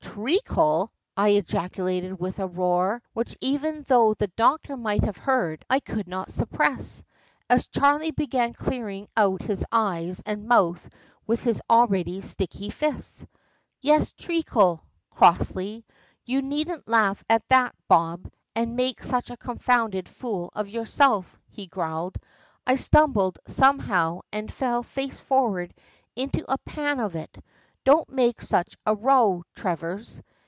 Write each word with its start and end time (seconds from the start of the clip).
"Treacle!" 0.11 0.91
I 1.15 1.29
ejaculated 1.29 2.19
with 2.19 2.37
a 2.39 2.45
roar, 2.45 3.01
which 3.13 3.37
even 3.39 3.83
though 3.83 4.13
the 4.13 4.27
doctor 4.27 4.75
might 4.75 5.05
have 5.05 5.15
heard 5.15 5.63
I 5.69 5.79
could 5.79 6.05
not 6.05 6.29
suppress, 6.29 7.01
as 7.49 7.67
Charley 7.67 8.11
began 8.11 8.51
clearing 8.51 9.07
out 9.15 9.43
his 9.43 9.65
eyes 9.71 10.21
and 10.25 10.49
mouth 10.49 10.89
with 11.25 11.45
his 11.45 11.61
already 11.69 12.19
sticky 12.19 12.71
fists. 12.71 13.25
"Yes, 13.79 14.11
treacle," 14.11 14.83
crossly. 15.11 15.85
"You 16.25 16.41
needn't 16.41 16.89
laugh 16.89 17.23
like 17.29 17.47
that, 17.47 17.73
Bob, 17.87 18.29
and 18.53 18.75
make 18.75 19.01
such 19.03 19.29
a 19.29 19.37
confounded 19.37 20.09
fool 20.09 20.49
of 20.53 20.67
yourself," 20.67 21.39
he 21.47 21.67
growled. 21.67 22.17
"I 22.67 22.75
stumbled, 22.75 23.39
somehow, 23.47 24.19
and 24.33 24.51
fell 24.51 24.83
face 24.83 25.21
forward 25.21 25.73
into 26.17 26.43
a 26.51 26.57
pan 26.57 26.99
of 26.99 27.15
it. 27.15 27.41
Don't 27.83 28.07
make 28.11 28.43
such 28.43 28.77
a 28.85 28.93
row, 28.93 29.43
Travers!" 29.55 30.21